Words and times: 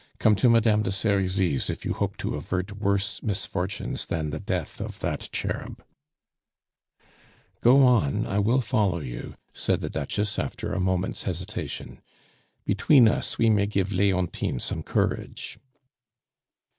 Come 0.17 0.35
to 0.37 0.49
Madame 0.49 0.81
de 0.81 0.91
Serizy's 0.91 1.69
if 1.69 1.85
you 1.85 1.93
hope 1.93 2.17
to 2.17 2.33
avert 2.33 2.79
worse 2.79 3.21
misfortunes 3.21 4.07
than 4.07 4.31
the 4.31 4.39
death 4.39 4.81
of 4.81 4.99
that 5.01 5.29
cherub" 5.31 5.85
"Go 7.61 7.83
on, 7.83 8.25
I 8.25 8.39
will 8.39 8.61
follow 8.61 8.99
you," 8.99 9.35
said 9.53 9.79
the 9.79 9.91
Duchess 9.91 10.39
after 10.39 10.73
a 10.73 10.79
moment's 10.79 11.21
hesitation. 11.29 12.01
"Between 12.65 13.07
us 13.07 13.37
we 13.37 13.51
may 13.51 13.67
give 13.67 13.91
Leontine 13.91 14.57
some 14.57 14.81
courage..." 14.81 15.59